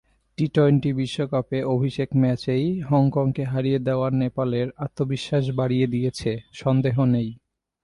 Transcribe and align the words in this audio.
T twenty 0.37 0.91
বিশ্বকাপে 0.93 1.57
অভিষেক 1.73 2.09
ম্যাচেই 2.21 2.65
হংকংকে 2.89 3.43
হারিয়ে 3.43 3.79
দেওয়াটা 3.79 4.17
নেপালের 4.17 4.67
আত্মবিশ্বাস 4.77 5.43
বাড়িয়ে 5.59 5.87
দিয়েছে, 5.87 6.31
সন্দেহ 6.53 6.95
নেই। 7.05 7.29